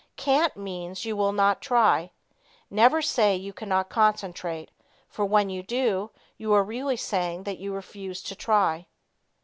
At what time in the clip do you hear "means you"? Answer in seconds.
0.57-1.15